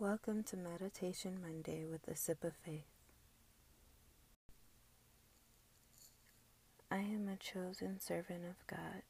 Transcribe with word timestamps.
Welcome 0.00 0.44
to 0.44 0.56
Meditation 0.56 1.38
Monday 1.42 1.84
with 1.84 2.06
a 2.06 2.14
Sip 2.14 2.44
of 2.44 2.52
Faith. 2.64 2.86
I 6.88 6.98
am 6.98 7.28
a 7.28 7.36
chosen 7.36 7.98
servant 7.98 8.44
of 8.44 8.64
God. 8.68 9.02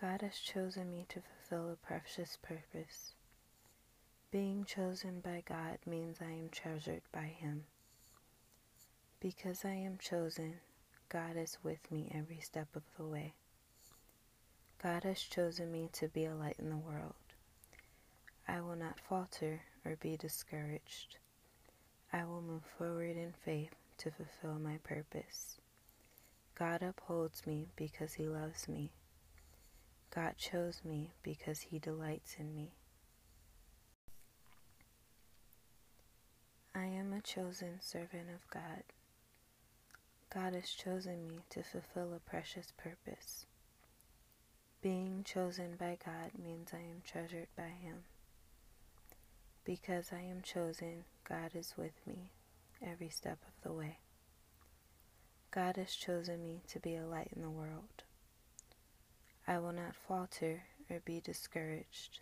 God 0.00 0.22
has 0.22 0.38
chosen 0.38 0.90
me 0.90 1.04
to 1.10 1.20
fulfill 1.20 1.70
a 1.70 1.76
precious 1.86 2.38
purpose. 2.40 3.12
Being 4.30 4.64
chosen 4.64 5.20
by 5.20 5.42
God 5.46 5.76
means 5.86 6.16
I 6.22 6.32
am 6.32 6.48
treasured 6.50 7.02
by 7.12 7.26
Him. 7.38 7.64
Because 9.20 9.66
I 9.66 9.74
am 9.74 9.98
chosen, 9.98 10.60
God 11.10 11.36
is 11.36 11.58
with 11.62 11.92
me 11.92 12.10
every 12.14 12.40
step 12.40 12.68
of 12.74 12.84
the 12.96 13.04
way. 13.04 13.34
God 14.82 15.04
has 15.04 15.20
chosen 15.20 15.70
me 15.70 15.90
to 15.92 16.08
be 16.08 16.24
a 16.24 16.34
light 16.34 16.56
in 16.58 16.70
the 16.70 16.76
world. 16.78 17.12
I 18.48 18.62
will 18.62 18.76
not 18.76 18.98
falter 18.98 19.60
or 19.84 19.96
be 19.96 20.16
discouraged. 20.16 21.18
I 22.12 22.24
will 22.24 22.40
move 22.40 22.64
forward 22.78 23.16
in 23.16 23.34
faith 23.44 23.74
to 23.98 24.10
fulfill 24.10 24.58
my 24.58 24.78
purpose. 24.82 25.58
God 26.58 26.82
upholds 26.82 27.46
me 27.46 27.68
because 27.76 28.14
He 28.14 28.26
loves 28.26 28.66
me. 28.66 28.90
God 30.14 30.36
chose 30.38 30.80
me 30.82 31.12
because 31.22 31.60
He 31.60 31.78
delights 31.78 32.36
in 32.38 32.54
me. 32.54 32.72
I 36.74 36.84
am 36.84 37.12
a 37.12 37.20
chosen 37.20 37.80
servant 37.80 38.28
of 38.34 38.48
God. 38.50 38.82
God 40.32 40.54
has 40.54 40.70
chosen 40.70 41.28
me 41.28 41.40
to 41.50 41.62
fulfill 41.62 42.14
a 42.14 42.30
precious 42.30 42.72
purpose. 42.78 43.46
Being 44.80 45.24
chosen 45.24 45.76
by 45.76 45.98
God 46.04 46.30
means 46.42 46.70
I 46.72 46.78
am 46.78 47.02
treasured 47.04 47.48
by 47.56 47.68
Him. 47.68 48.04
Because 49.68 50.14
I 50.14 50.22
am 50.22 50.40
chosen, 50.40 51.04
God 51.28 51.50
is 51.54 51.74
with 51.76 51.92
me 52.06 52.30
every 52.82 53.10
step 53.10 53.36
of 53.46 53.62
the 53.62 53.70
way. 53.70 53.98
God 55.50 55.76
has 55.76 55.94
chosen 55.94 56.42
me 56.42 56.62
to 56.68 56.80
be 56.80 56.96
a 56.96 57.04
light 57.04 57.28
in 57.36 57.42
the 57.42 57.50
world. 57.50 58.04
I 59.46 59.58
will 59.58 59.72
not 59.74 59.94
falter 59.94 60.62
or 60.88 61.00
be 61.04 61.20
discouraged. 61.20 62.20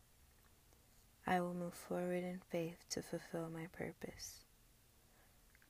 I 1.24 1.39
will 1.41 1.55
move 1.55 1.74
forward 1.74 2.24
in 2.24 2.41
faith 2.50 2.78
to 2.91 3.00
fulfill 3.00 3.48
my 3.48 3.69
purpose. 3.70 4.41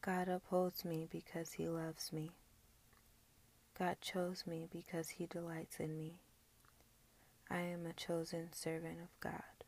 God 0.00 0.28
upholds 0.28 0.82
me 0.82 1.06
because 1.12 1.52
He 1.52 1.68
loves 1.68 2.10
me. 2.10 2.30
God 3.78 3.98
chose 4.00 4.44
me 4.46 4.66
because 4.72 5.10
He 5.10 5.26
delights 5.26 5.78
in 5.78 5.98
me. 5.98 6.14
I 7.50 7.58
am 7.58 7.84
a 7.84 7.92
chosen 7.92 8.48
servant 8.54 8.96
of 9.02 9.20
God. 9.20 9.65